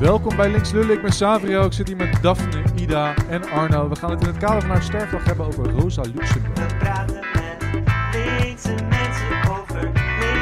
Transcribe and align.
Welkom 0.00 0.36
bij 0.36 0.50
Links 0.50 0.72
Lullen. 0.72 0.96
Ik 0.96 1.02
ben 1.02 1.12
Savrio. 1.12 1.64
Ik 1.66 1.72
zit 1.72 1.88
hier 1.88 1.96
met 1.96 2.22
Daphne, 2.22 2.62
Ida 2.80 3.14
en 3.28 3.42
Arno. 3.50 3.88
We 3.88 3.96
gaan 3.96 4.10
het 4.10 4.20
in 4.20 4.26
het 4.26 4.36
kader 4.36 4.60
van 4.60 4.70
haar 4.70 4.82
sterfdag 4.82 5.24
hebben 5.24 5.46
over 5.46 5.70
Rosa 5.70 6.02
Luxemburg. 6.02 6.54
We 6.54 6.76
praten 6.78 7.20
met 7.34 7.64
linkse 8.14 8.74
mensen 8.88 9.50
over 9.50 9.92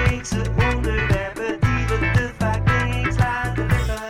linkse 0.09 0.43
onderwerpen 0.51 1.61
die 1.61 1.87
we 1.87 2.11
te 2.15 2.31
vaak 2.39 2.87
links 2.87 3.19
laten 3.19 3.67
liggen. 3.67 4.01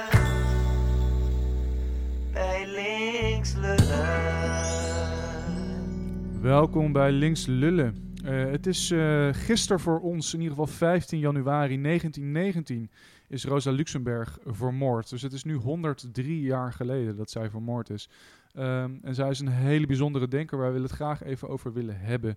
Bij 2.32 2.66
links 2.66 3.54
lullen. 3.54 4.02
Welkom 6.40 6.92
bij 6.92 7.12
Links 7.12 7.46
Lullen. 7.46 8.04
Eh, 8.24 8.45
het 8.50 8.66
is 8.66 8.90
eh 8.90 9.29
gisteren 9.32 9.80
voor 9.80 10.00
ons, 10.00 10.34
in 10.34 10.40
ieder 10.40 10.56
geval 10.56 10.72
15 10.72 11.18
januari 11.18 11.80
1919, 11.80 12.90
is 13.29 13.45
Rosa 13.45 13.70
Luxemburg 13.70 14.38
vermoord. 14.45 15.11
Dus 15.11 15.22
het 15.22 15.32
is 15.32 15.45
nu 15.45 15.54
103 15.54 16.40
jaar 16.40 16.72
geleden 16.72 17.17
dat 17.17 17.31
zij 17.31 17.50
vermoord 17.50 17.90
is. 17.90 18.08
Ehm, 18.53 18.94
en 19.03 19.14
zij 19.14 19.31
is 19.31 19.40
een 19.40 19.48
hele 19.48 19.86
bijzondere 19.86 20.29
denker 20.29 20.58
waar 20.58 20.72
we 20.72 20.81
het 20.81 20.90
graag 20.90 21.22
even 21.22 21.48
over 21.48 21.72
willen 21.72 21.98
hebben. 21.98 22.36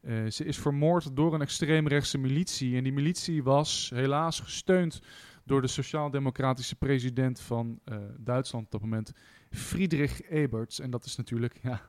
Eh, 0.00 0.26
ze 0.26 0.44
is 0.44 0.58
vermoord 0.58 1.16
door 1.16 1.34
een 1.34 1.40
extreemrechtse 1.40 2.18
militie. 2.18 2.76
En 2.76 2.82
die 2.82 2.92
militie 2.92 3.42
was 3.42 3.90
helaas 3.94 4.40
gesteund 4.40 5.00
door 5.44 5.60
de 5.60 5.66
sociaal-democratische 5.66 6.76
president 6.76 7.40
van 7.40 7.80
eh, 7.84 7.96
Duitsland 8.18 8.64
op 8.64 8.70
dat 8.70 8.80
moment, 8.80 9.12
Friedrich 9.50 10.30
Eberts. 10.30 10.80
En 10.80 10.90
dat 10.90 11.04
is 11.04 11.16
natuurlijk 11.16 11.58
ja, 11.62 11.80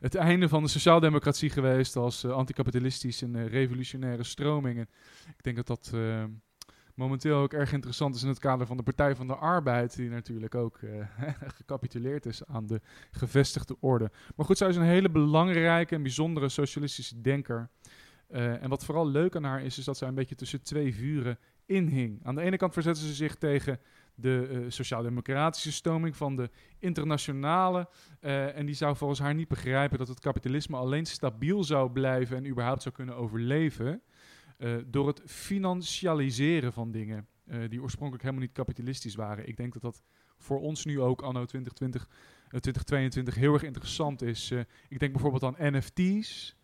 het 0.00 0.14
einde 0.14 0.48
van 0.48 0.62
de 0.62 0.68
sociaaldemocratie 0.68 1.50
geweest 1.50 1.96
als 1.96 2.24
anticapitalistische 2.24 3.24
en 3.24 3.48
revolutionaire 3.48 4.24
stromingen. 4.24 4.88
Ik 5.36 5.42
denk 5.42 5.56
dat 5.56 5.66
dat 5.66 5.90
eh, 5.94 6.24
momenteel 6.94 7.36
ook 7.36 7.52
erg 7.52 7.72
interessant 7.72 8.14
is 8.14 8.22
in 8.22 8.28
het 8.28 8.38
kader 8.38 8.66
van 8.66 8.76
de 8.76 8.82
Partij 8.82 9.16
van 9.16 9.26
de 9.26 9.34
Arbeid, 9.34 9.96
die 9.96 10.10
natuurlijk 10.10 10.54
ook 10.54 10.78
eh, 10.78 11.08
gecapituleerd 11.56 12.26
is 12.26 12.46
aan 12.46 12.66
de 12.66 12.80
gevestigde 13.10 13.76
orde. 13.80 14.10
Maar 14.36 14.46
goed, 14.46 14.58
zij 14.58 14.68
is 14.68 14.76
een 14.76 14.82
hele 14.82 15.10
belangrijke 15.10 15.94
en 15.94 16.02
bijzondere 16.02 16.48
socialistische 16.48 17.20
denker. 17.20 17.68
Eh, 18.28 18.62
en 18.62 18.68
wat 18.68 18.84
vooral 18.84 19.08
leuk 19.08 19.36
aan 19.36 19.44
haar 19.44 19.62
is, 19.62 19.78
is 19.78 19.84
dat 19.84 19.96
zij 19.96 20.08
een 20.08 20.14
beetje 20.14 20.34
tussen 20.34 20.62
twee 20.62 20.94
vuren 20.94 21.38
inhing. 21.66 22.20
Aan 22.24 22.34
de 22.34 22.40
ene 22.40 22.56
kant 22.56 22.72
verzette 22.72 23.06
ze 23.06 23.14
zich 23.14 23.34
tegen 23.34 23.80
de 24.14 24.48
eh, 24.50 24.58
sociaal-democratische 24.68 25.72
stroming 25.72 26.16
van 26.16 26.36
de 26.36 26.50
internationale. 26.78 27.88
en 28.20 28.66
die 28.66 28.74
zou 28.74 28.96
volgens 28.96 29.20
haar 29.20 29.34
niet 29.34 29.48
begrijpen 29.48 29.98
dat 29.98 30.08
het 30.08 30.20
kapitalisme 30.20 30.76
alleen 30.76 31.06
stabiel 31.06 31.64
zou 31.64 31.90
blijven 31.90 32.36
en 32.36 32.46
überhaupt 32.46 32.82
zou 32.82 32.94
kunnen 32.94 33.16
overleven. 33.16 34.02
Eh, 34.56 34.76
door 34.86 35.06
het 35.06 35.22
financialiseren 35.26 36.72
van 36.72 36.90
dingen 36.90 37.26
eh, 37.46 37.58
die 37.68 37.82
oorspronkelijk 37.82 38.22
helemaal 38.22 38.44
niet 38.44 38.54
kapitalistisch 38.56 39.14
waren. 39.14 39.48
Ik 39.48 39.56
denk 39.56 39.72
dat 39.72 39.82
dat 39.82 40.02
voor 40.38 40.60
ons 40.60 40.84
nu 40.84 41.00
ook 41.00 41.22
anno 41.22 41.44
2020, 41.44 42.08
eh, 42.42 42.48
2022 42.48 43.34
heel 43.34 43.52
erg 43.52 43.62
interessant 43.62 44.22
is. 44.22 44.50
Eh, 44.50 44.60
ik 44.88 44.98
denk 44.98 45.12
bijvoorbeeld 45.12 45.44
aan 45.44 45.76
NFT's. 45.76 46.56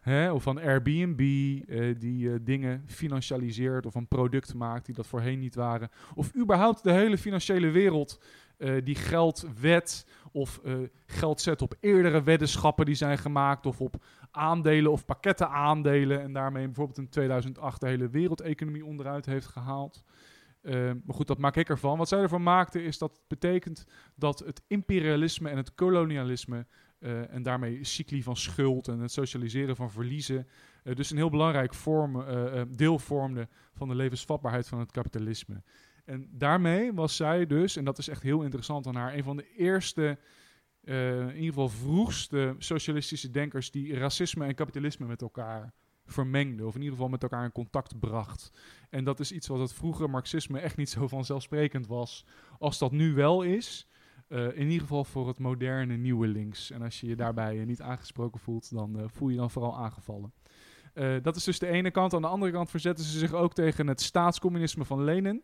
Hè, 0.00 0.32
of 0.32 0.42
van 0.42 0.58
Airbnb, 0.58 1.20
eh, 1.20 1.94
die 1.98 2.32
eh, 2.32 2.38
dingen 2.42 2.84
financialiseert 2.86 3.86
of 3.86 3.94
een 3.94 4.08
product 4.08 4.54
maakt 4.54 4.86
die 4.86 4.94
dat 4.94 5.06
voorheen 5.06 5.38
niet 5.38 5.54
waren. 5.54 5.88
Of 6.14 6.36
überhaupt 6.36 6.82
de 6.82 6.92
hele 6.92 7.18
financiële 7.18 7.70
wereld 7.70 8.20
eh, 8.60 8.74
die 8.84 8.94
geld 8.94 9.46
wet 9.60 10.06
of 10.32 10.60
eh, 10.64 10.74
geld 11.06 11.40
zet 11.40 11.62
op 11.62 11.74
eerdere 11.80 12.22
weddenschappen 12.22 12.84
die 12.86 12.94
zijn 12.94 13.18
gemaakt 13.18 13.66
of 13.66 13.80
op 13.80 14.04
aandelen 14.30 14.92
of 14.92 15.04
pakketten 15.04 15.48
aandelen 15.48 16.20
en 16.20 16.32
daarmee 16.32 16.64
bijvoorbeeld 16.64 16.98
in 16.98 17.08
2008 17.08 17.80
de 17.80 17.86
hele 17.86 18.08
wereldeconomie 18.08 18.84
onderuit 18.84 19.26
heeft 19.26 19.46
gehaald. 19.46 20.04
Eh, 20.62 20.74
maar 20.74 21.14
goed, 21.14 21.26
dat 21.26 21.38
maak 21.38 21.56
ik 21.56 21.68
ervan. 21.68 21.98
Wat 21.98 22.08
zij 22.08 22.20
ervan 22.20 22.42
maakte 22.42 22.82
is 22.82 22.98
dat 22.98 23.10
het 23.10 23.28
betekent 23.28 23.86
dat 24.14 24.38
het 24.38 24.62
imperialisme 24.66 25.48
en 25.48 25.56
het 25.56 25.74
kolonialisme 25.74 26.66
eh, 27.00 27.34
en 27.34 27.42
daarmee 27.42 27.84
cycli 27.84 28.22
van 28.22 28.36
schuld 28.36 28.88
en 28.88 28.98
het 28.98 29.12
socialiseren 29.12 29.76
van 29.76 29.90
verliezen. 29.90 30.46
eh, 30.84 30.94
dus 30.94 31.10
een 31.10 31.16
heel 31.16 31.30
belangrijk 31.30 31.74
vorm, 31.74 32.20
eh, 32.20 32.62
deel 32.68 32.98
vormde 32.98 33.48
van 33.72 33.88
de 33.88 33.94
levensvatbaarheid 33.94 34.68
van 34.68 34.78
het 34.78 34.90
kapitalisme. 34.90 35.62
En 36.04 36.28
daarmee 36.30 36.92
was 36.92 37.16
zij 37.16 37.46
dus, 37.46 37.76
en 37.76 37.84
dat 37.84 37.98
is 37.98 38.08
echt 38.08 38.22
heel 38.22 38.42
interessant 38.42 38.86
aan 38.86 38.94
haar, 38.94 39.14
een 39.14 39.22
van 39.22 39.36
de 39.36 39.52
eerste, 39.56 40.18
in 40.90 41.34
ieder 41.34 41.46
geval 41.46 41.68
vroegste 41.68 42.54
socialistische 42.58 43.30
denkers 43.30 43.70
die 43.70 43.94
racisme 43.94 44.44
en 44.44 44.54
kapitalisme 44.54 45.06
met 45.06 45.22
elkaar 45.22 45.72
vermengde, 46.06 46.66
of 46.66 46.74
in 46.74 46.80
ieder 46.80 46.94
geval 46.94 47.10
met 47.10 47.22
elkaar 47.22 47.44
in 47.44 47.52
contact 47.52 47.98
bracht. 47.98 48.50
En 48.90 49.04
dat 49.04 49.20
is 49.20 49.32
iets 49.32 49.46
wat 49.46 49.58
het 49.58 49.72
vroegere 49.72 50.08
marxisme 50.08 50.58
echt 50.58 50.76
niet 50.76 50.90
zo 50.90 51.08
vanzelfsprekend 51.08 51.86
was, 51.86 52.26
als 52.58 52.78
dat 52.78 52.92
nu 52.92 53.14
wel 53.14 53.42
is. 53.42 53.86
Eh, 54.28 54.44
in 54.44 54.66
ieder 54.66 54.80
geval 54.80 55.04
voor 55.04 55.28
het 55.28 55.38
moderne 55.38 55.96
nieuwe 55.96 56.26
links. 56.26 56.70
En 56.70 56.82
als 56.82 57.00
je 57.00 57.06
je 57.06 57.16
daarbij 57.16 57.60
eh, 57.60 57.66
niet 57.66 57.80
aangesproken 57.80 58.40
voelt, 58.40 58.74
dan 58.74 58.98
eh, 58.98 59.04
voel 59.08 59.28
je 59.28 59.36
dan 59.36 59.50
vooral 59.50 59.76
aangevallen. 59.76 60.32
Eh, 60.94 61.16
dat 61.22 61.36
is 61.36 61.44
dus 61.44 61.58
de 61.58 61.66
ene 61.66 61.90
kant. 61.90 62.14
Aan 62.14 62.22
de 62.22 62.28
andere 62.28 62.52
kant 62.52 62.70
verzetten 62.70 63.04
ze 63.04 63.18
zich 63.18 63.32
ook 63.32 63.54
tegen 63.54 63.86
het 63.86 64.00
staatscommunisme 64.00 64.84
van 64.84 65.04
Lenin. 65.04 65.42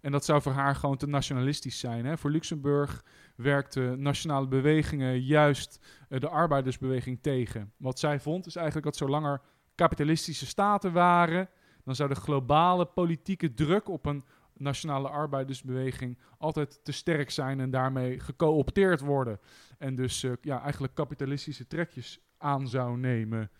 En 0.00 0.12
dat 0.12 0.24
zou 0.24 0.42
voor 0.42 0.52
haar 0.52 0.74
gewoon 0.74 0.96
te 0.96 1.06
nationalistisch 1.06 1.78
zijn. 1.78 2.04
Hè? 2.04 2.18
Voor 2.18 2.30
Luxemburg 2.30 3.04
werkten 3.36 4.02
nationale 4.02 4.48
bewegingen 4.48 5.20
juist 5.22 5.86
eh, 6.08 6.20
de 6.20 6.28
arbeidersbeweging 6.28 7.18
tegen. 7.20 7.72
Wat 7.76 7.98
zij 7.98 8.20
vond 8.20 8.46
is 8.46 8.56
eigenlijk 8.56 8.86
dat 8.86 8.96
zolang 8.96 9.26
er 9.26 9.40
kapitalistische 9.74 10.46
staten 10.46 10.92
waren, 10.92 11.48
dan 11.84 11.94
zou 11.94 12.08
de 12.08 12.14
globale 12.14 12.86
politieke 12.86 13.54
druk 13.54 13.88
op 13.88 14.06
een 14.06 14.24
nationale 14.56 15.08
arbeidersbeweging 15.08 16.18
altijd 16.38 16.84
te 16.84 16.92
sterk 16.92 17.30
zijn 17.30 17.60
en 17.60 17.70
daarmee 17.70 18.20
gecoopteerd 18.20 19.00
worden. 19.00 19.40
En 19.78 19.94
dus 19.94 20.22
eh, 20.22 20.32
ja, 20.40 20.62
eigenlijk 20.62 20.94
kapitalistische 20.94 21.66
trekjes 21.66 22.20
aan 22.38 22.68
zou 22.68 22.98
nemen. 22.98 23.50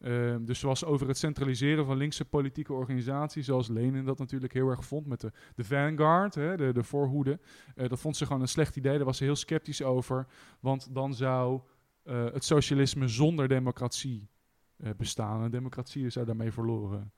Uh, 0.00 0.36
dus 0.40 0.58
zoals 0.58 0.84
over 0.84 1.08
het 1.08 1.18
centraliseren 1.18 1.84
van 1.84 1.96
linkse 1.96 2.24
politieke 2.24 2.72
organisaties, 2.72 3.46
zoals 3.46 3.68
Lenin 3.68 4.04
dat 4.04 4.18
natuurlijk 4.18 4.52
heel 4.52 4.68
erg 4.68 4.84
vond 4.84 5.06
met 5.06 5.20
de, 5.20 5.32
de 5.54 5.64
Vanguard, 5.64 6.34
hè, 6.34 6.56
de, 6.56 6.72
de 6.72 6.82
voorhoede. 6.82 7.40
Uh, 7.76 7.88
dat 7.88 8.00
vond 8.00 8.16
ze 8.16 8.26
gewoon 8.26 8.40
een 8.40 8.48
slecht 8.48 8.76
idee, 8.76 8.96
daar 8.96 9.04
was 9.04 9.16
ze 9.16 9.24
heel 9.24 9.36
sceptisch 9.36 9.82
over. 9.82 10.26
Want 10.60 10.94
dan 10.94 11.14
zou 11.14 11.60
uh, 12.04 12.24
het 12.24 12.44
socialisme 12.44 13.08
zonder 13.08 13.48
democratie 13.48 14.28
uh, 14.76 14.90
bestaan. 14.96 15.42
En 15.42 15.50
democratie 15.50 16.10
zou 16.10 16.26
daarmee 16.26 16.52
verloren 16.52 17.12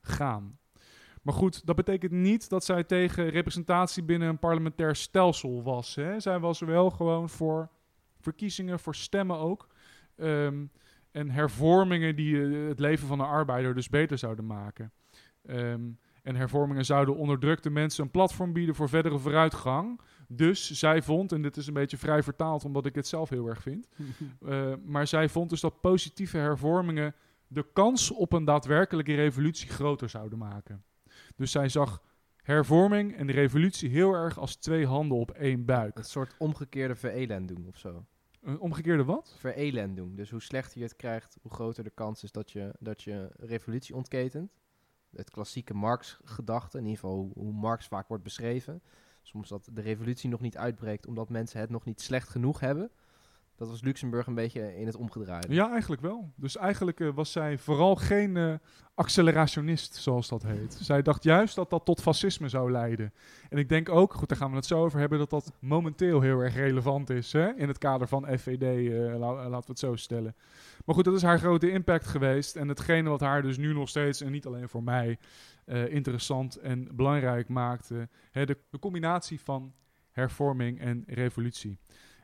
gaan. 0.00 0.58
Maar 1.22 1.34
goed, 1.34 1.66
dat 1.66 1.76
betekent 1.76 2.12
niet 2.12 2.48
dat 2.48 2.64
zij 2.64 2.84
tegen 2.84 3.28
representatie 3.28 4.02
binnen 4.02 4.28
een 4.28 4.38
parlementair 4.38 4.96
stelsel 4.96 5.62
was. 5.62 5.94
Hè. 5.94 6.20
Zij 6.20 6.38
was 6.38 6.60
wel 6.60 6.90
gewoon 6.90 7.28
voor 7.28 7.70
verkiezingen, 8.18 8.78
voor 8.80 8.94
stemmen 8.94 9.36
ook. 9.36 9.68
Um, 10.16 10.70
en 11.12 11.30
hervormingen 11.30 12.16
die 12.16 12.34
uh, 12.34 12.68
het 12.68 12.78
leven 12.78 13.06
van 13.06 13.18
de 13.18 13.24
arbeider 13.24 13.74
dus 13.74 13.88
beter 13.88 14.18
zouden 14.18 14.46
maken. 14.46 14.92
Um, 15.46 15.98
en 16.22 16.36
hervormingen 16.36 16.84
zouden 16.84 17.16
onderdrukte 17.16 17.70
mensen 17.70 18.04
een 18.04 18.10
platform 18.10 18.52
bieden 18.52 18.74
voor 18.74 18.88
verdere 18.88 19.18
vooruitgang. 19.18 20.00
Dus 20.28 20.70
zij 20.70 21.02
vond, 21.02 21.32
en 21.32 21.42
dit 21.42 21.56
is 21.56 21.66
een 21.66 21.74
beetje 21.74 21.96
vrij 21.96 22.22
vertaald 22.22 22.64
omdat 22.64 22.86
ik 22.86 22.94
het 22.94 23.06
zelf 23.06 23.28
heel 23.28 23.46
erg 23.46 23.62
vind. 23.62 23.88
uh, 24.42 24.72
maar 24.84 25.06
zij 25.06 25.28
vond 25.28 25.50
dus 25.50 25.60
dat 25.60 25.80
positieve 25.80 26.36
hervormingen 26.36 27.14
de 27.46 27.66
kans 27.72 28.10
op 28.10 28.32
een 28.32 28.44
daadwerkelijke 28.44 29.14
revolutie 29.14 29.68
groter 29.68 30.08
zouden 30.08 30.38
maken. 30.38 30.84
Dus 31.36 31.50
zij 31.50 31.68
zag 31.68 32.02
hervorming 32.36 33.16
en 33.16 33.26
de 33.26 33.32
revolutie 33.32 33.90
heel 33.90 34.12
erg 34.12 34.38
als 34.38 34.56
twee 34.56 34.86
handen 34.86 35.18
op 35.18 35.30
één 35.30 35.64
buik. 35.64 35.98
Een 35.98 36.04
soort 36.04 36.34
omgekeerde 36.38 36.94
verelending 36.94 37.66
of 37.66 37.76
zo. 37.76 38.06
Omgekeerde 38.58 39.04
wat? 39.04 39.34
Verelending. 39.38 40.16
Dus 40.16 40.30
hoe 40.30 40.42
slechter 40.42 40.78
je 40.78 40.84
het 40.84 40.96
krijgt, 40.96 41.38
hoe 41.42 41.52
groter 41.52 41.84
de 41.84 41.90
kans 41.90 42.22
is 42.22 42.32
dat 42.32 42.50
je, 42.50 42.74
dat 42.78 43.02
je 43.02 43.30
revolutie 43.36 43.94
ontketent. 43.94 44.52
Het 45.10 45.30
klassieke 45.30 45.74
Marx-gedachte, 45.74 46.78
in 46.78 46.84
ieder 46.84 46.98
geval 47.00 47.16
hoe, 47.16 47.32
hoe, 47.34 47.52
Marx 47.52 47.86
vaak 47.86 48.08
wordt 48.08 48.24
beschreven. 48.24 48.82
Soms 49.22 49.48
dat 49.48 49.68
de 49.72 49.80
revolutie 49.80 50.30
nog 50.30 50.40
niet 50.40 50.56
uitbreekt 50.56 51.06
omdat 51.06 51.28
mensen 51.28 51.60
het 51.60 51.70
nog 51.70 51.84
niet 51.84 52.00
slecht 52.00 52.28
genoeg 52.28 52.60
hebben. 52.60 52.90
Dat 53.60 53.68
was 53.68 53.82
Luxemburg 53.82 54.26
een 54.26 54.34
beetje 54.34 54.76
in 54.76 54.86
het 54.86 54.96
omgedraaide. 54.96 55.54
Ja, 55.54 55.70
eigenlijk 55.70 56.02
wel. 56.02 56.32
Dus 56.36 56.56
eigenlijk 56.56 57.00
uh, 57.00 57.10
was 57.14 57.32
zij 57.32 57.58
vooral 57.58 57.96
geen 57.96 58.36
uh, 58.36 58.54
accelerationist, 58.94 59.94
zoals 59.94 60.28
dat 60.28 60.42
heet. 60.42 60.78
Zij 60.90 61.02
dacht 61.02 61.22
juist 61.22 61.54
dat 61.54 61.70
dat 61.70 61.84
tot 61.84 62.00
fascisme 62.00 62.48
zou 62.48 62.70
leiden. 62.70 63.12
En 63.48 63.58
ik 63.58 63.68
denk 63.68 63.88
ook, 63.88 64.14
goed, 64.14 64.28
daar 64.28 64.38
gaan 64.38 64.50
we 64.50 64.56
het 64.56 64.66
zo 64.66 64.84
over 64.84 65.00
hebben, 65.00 65.18
dat 65.18 65.30
dat 65.30 65.52
momenteel 65.58 66.20
heel 66.20 66.40
erg 66.40 66.54
relevant 66.54 67.10
is. 67.10 67.32
Hè? 67.32 67.54
In 67.54 67.68
het 67.68 67.78
kader 67.78 68.08
van 68.08 68.26
FVD, 68.38 68.62
uh, 68.62 69.18
la 69.18 69.34
laten 69.34 69.50
we 69.50 69.70
het 69.72 69.78
zo 69.78 69.96
stellen. 69.96 70.34
Maar 70.84 70.94
goed, 70.94 71.04
dat 71.04 71.14
is 71.14 71.22
haar 71.22 71.38
grote 71.38 71.70
impact 71.70 72.06
geweest. 72.06 72.56
En 72.56 72.68
hetgene 72.68 73.08
wat 73.08 73.20
haar 73.20 73.42
dus 73.42 73.56
nu 73.56 73.72
nog 73.72 73.88
steeds, 73.88 74.20
en 74.20 74.30
niet 74.30 74.46
alleen 74.46 74.68
voor 74.68 74.82
mij, 74.82 75.18
interessant 75.88 76.56
en 76.56 76.88
belangrijk 76.92 77.48
maakte. 77.48 78.08
Hè, 78.30 78.46
de, 78.46 78.58
de 78.70 78.78
combinatie 78.78 79.40
van 79.40 79.72
hervorming 80.10 80.80
en 80.80 81.04
revolutie. 81.06 81.78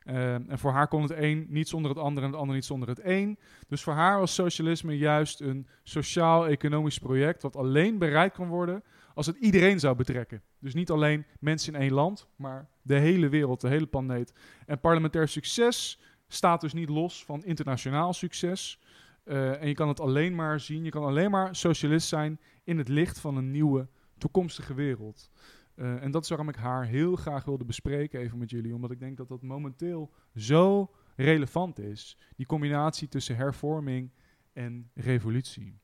Uh, 0.06 0.34
en 0.34 0.58
voor 0.58 0.72
haar 0.72 0.88
kon 0.88 1.02
het 1.02 1.10
een 1.10 1.46
niet 1.48 1.68
zonder 1.68 1.90
het 1.90 2.00
ander 2.00 2.22
en 2.22 2.30
het 2.30 2.38
ander 2.38 2.54
niet 2.54 2.64
zonder 2.64 2.88
het 2.88 3.00
een. 3.04 3.38
Dus 3.68 3.82
voor 3.82 3.92
haar 3.92 4.18
was 4.18 4.34
socialisme 4.34 4.98
juist 4.98 5.40
een 5.40 5.66
sociaal-economisch 5.82 6.98
project 6.98 7.42
wat 7.42 7.56
alleen 7.56 7.98
bereikt 7.98 8.34
kan 8.34 8.48
worden 8.48 8.82
als 9.14 9.26
het 9.26 9.36
iedereen 9.36 9.80
zou 9.80 9.96
betrekken. 9.96 10.42
Dus 10.58 10.74
niet 10.74 10.90
alleen 10.90 11.26
mensen 11.40 11.74
in 11.74 11.80
één 11.80 11.92
land, 11.92 12.28
maar 12.36 12.68
de 12.82 12.98
hele 12.98 13.28
wereld, 13.28 13.60
de 13.60 13.68
hele 13.68 13.86
planeet. 13.86 14.32
En 14.66 14.80
parlementair 14.80 15.28
succes 15.28 16.00
staat 16.28 16.60
dus 16.60 16.72
niet 16.72 16.88
los 16.88 17.24
van 17.24 17.44
internationaal 17.44 18.12
succes. 18.12 18.80
Eh, 19.24 19.62
en 19.62 19.68
je 19.68 19.74
kan 19.74 19.88
het 19.88 20.00
alleen 20.00 20.34
maar 20.34 20.60
zien, 20.60 20.84
je 20.84 20.90
kan 20.90 21.04
alleen 21.04 21.30
maar 21.30 21.56
socialist 21.56 22.08
zijn 22.08 22.40
in 22.64 22.78
het 22.78 22.88
licht 22.88 23.18
van 23.18 23.36
een 23.36 23.50
nieuwe 23.50 23.88
toekomstige 24.18 24.74
wereld. 24.74 25.30
Eh, 25.76 26.02
en 26.02 26.10
dat 26.10 26.22
is 26.22 26.28
waarom 26.28 26.48
ik 26.48 26.56
haar 26.56 26.84
heel 26.86 27.16
graag 27.16 27.44
wilde 27.44 27.64
bespreken 27.64 28.20
even 28.20 28.38
met 28.38 28.50
jullie. 28.50 28.74
Omdat 28.74 28.90
ik 28.90 28.98
denk 28.98 29.16
dat 29.16 29.28
dat 29.28 29.42
momenteel 29.42 30.10
zo 30.34 30.90
relevant 31.16 31.78
is. 31.78 32.18
Die 32.36 32.46
combinatie 32.46 33.08
tussen 33.08 33.36
hervorming 33.36 34.10
en 34.52 34.90
revolutie. 34.94 35.78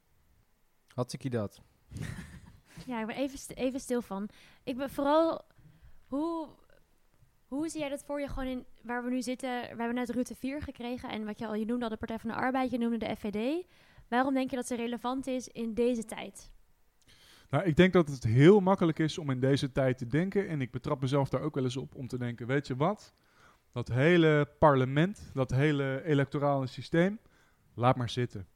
Had 0.94 1.12
ik 1.12 1.23
je 1.23 1.31
dat? 1.31 1.61
Ja, 2.87 3.00
ik 3.00 3.06
ben 3.06 3.17
even, 3.17 3.39
st- 3.39 3.50
even 3.50 3.81
stil 3.81 4.03
van. 4.03 4.29
Ik 4.65 4.77
ben 4.77 4.91
vooral... 4.91 5.44
Hoe, 6.06 6.49
hoe 7.47 7.69
zie 7.69 7.81
jij 7.81 7.89
dat 7.89 8.05
voor 8.05 8.21
je 8.21 8.29
gewoon 8.29 8.49
in... 8.49 8.65
Waar 8.83 9.05
we 9.05 9.11
nu 9.11 9.23
zitten... 9.23 9.49
We 9.61 9.67
hebben 9.67 9.94
net 9.94 10.11
Rutte 10.11 10.35
4 10.35 10.62
gekregen. 10.62 11.11
En 11.11 11.25
wat 11.25 11.39
je 11.39 11.47
al... 11.47 11.55
Je 11.55 11.65
noemde 11.65 11.85
al 11.85 11.91
de 11.91 11.97
Partij 11.97 12.19
van 12.19 12.31
de 12.31 12.37
Arbeid. 12.37 12.71
Je 12.71 12.79
noemde 12.79 12.99
de 12.99 13.17
FVD. 13.17 13.67
Waarom 14.09 14.35
denk 14.35 14.50
je 14.50 14.56
dat 14.56 14.67
ze 14.67 14.75
relevant 14.77 15.27
is 15.27 15.49
in 15.49 15.75
deze 15.75 16.05
tijd? 16.05 16.53
Nou, 17.52 17.64
ik 17.64 17.76
denk 17.76 17.93
dat 17.93 18.08
het 18.08 18.25
heel 18.25 18.60
makkelijk 18.60 18.99
is 18.99 19.19
om 19.19 19.31
in 19.31 19.40
deze 19.40 19.72
tijd 19.72 19.99
te 19.99 20.06
denken. 20.06 20.49
En 20.49 20.60
ik 20.60 20.70
betrap 20.70 21.00
mezelf 21.00 21.28
daar 21.28 21.40
ook 21.40 21.54
wel 21.54 21.64
eens 21.64 21.76
op 21.76 21.94
om 21.94 22.06
te 22.06 22.19
denken: 22.19 22.46
weet 22.46 22.66
je 22.66 22.76
wat? 22.76 23.14
Dat 23.72 23.88
hele 23.88 24.49
parlement, 24.58 25.31
dat 25.34 25.50
hele 25.50 26.02
electorale 26.04 26.66
systeem, 26.66 27.19
laat 27.75 27.96
maar 27.96 28.10
zitten. 28.10 28.46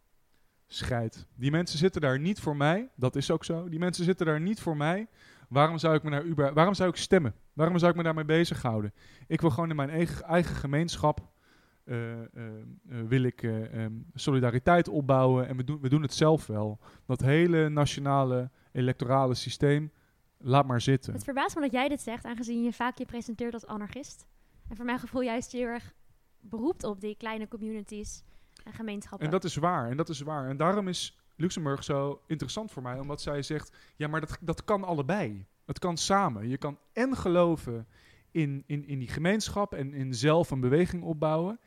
Scheid. 0.67 1.27
Die 1.35 1.51
mensen 1.51 1.79
zitten 1.79 2.01
daar 2.01 2.19
niet 2.19 2.41
voor 2.41 2.57
mij. 2.57 2.89
Dat 2.95 3.17
is 3.17 3.31
ook 3.31 3.45
zo. 3.45 3.69
Die 3.69 3.79
mensen 3.79 4.05
zitten 4.05 4.27
daar 4.27 4.41
niet 4.41 4.61
voor 4.61 4.77
mij. 4.77 5.07
Waarom 5.49 5.79
zou 5.79 5.95
ik 5.95 6.03
me 6.03 6.11
naar 6.11 6.25
Uber, 6.25 6.55
waarom 6.55 6.75
zou 6.75 6.89
ik 6.89 6.97
stemmen? 6.97 7.35
Waarom 7.53 7.79
zou 7.79 7.91
ik 7.91 7.97
me 7.97 8.03
daarmee 8.03 8.25
bezighouden? 8.25 8.93
Ik 9.27 9.41
wil 9.41 9.51
gewoon 9.51 9.71
in 9.71 9.77
mijn 9.77 9.91
eigen, 9.91 10.25
eigen 10.25 10.57
gemeenschap 10.57 11.35
eh, 11.87 12.13
eh, 12.13 12.27
eh, 12.35 13.01
wil 13.09 13.23
ik 13.23 13.51
solidariteit 14.15 14.89
opbouwen 14.89 15.49
en 15.49 15.57
we 15.57 15.79
we 15.81 15.89
doen 15.89 16.03
het 16.03 16.15
zelf 16.15 16.47
wel. 16.47 16.79
Dat 17.05 17.21
hele 17.21 17.69
nationale 17.69 18.51
electorale 18.77 19.35
systeem, 19.35 19.93
laat 20.39 20.67
maar 20.67 20.81
zitten. 20.81 21.13
Het 21.13 21.25
verbaast 21.25 21.55
me 21.55 21.61
dat 21.61 21.73
jij 21.73 21.89
dit 21.89 22.01
zegt, 22.01 22.25
aangezien 22.25 22.63
je 22.63 22.73
vaak 22.73 22.99
je 22.99 23.05
presenteert 23.05 23.55
als 23.55 23.67
anarchist. 23.67 24.27
En 24.69 24.77
voor 24.77 24.85
mijn 24.85 24.99
gevoel 24.99 25.21
juist 25.21 25.53
heel 25.53 25.67
erg 25.67 25.95
beroept 26.41 26.85
op 26.85 27.01
die 27.01 27.17
kleine 27.17 27.49
communities 27.49 28.23
en 28.65 28.73
gemeenschappen. 28.73 29.27
En 29.27 29.33
dat 29.33 29.45
is 29.45 29.57
waar, 29.57 29.91
en 29.91 29.97
dat 29.97 30.09
is 30.09 30.21
waar. 30.21 30.49
En 30.49 30.57
daarom 30.57 30.89
is 30.89 31.19
Luxemburg 31.37 31.85
zo 31.85 32.21
interessant 32.27 32.73
voor 32.73 32.83
mij, 32.83 32.99
omdat 32.99 33.21
zij 33.21 33.43
zegt, 33.43 33.77
ja, 33.97 34.09
maar 34.09 34.21
dat, 34.21 34.39
dat 34.41 34.65
kan 34.65 34.85
allebei. 34.85 35.47
Het 35.65 35.79
kan 35.79 35.97
samen. 35.97 36.49
Je 36.49 36.57
kan 36.57 36.79
en 36.93 37.17
geloven 37.17 37.87
in, 38.31 38.63
in, 38.67 38.87
in 38.87 38.99
die 38.99 39.09
gemeenschap 39.09 39.75
en 39.75 39.95
in 39.95 40.15
zelf 40.15 40.51
een 40.51 40.61
beweging 40.61 41.03
opbouwen. 41.03 41.61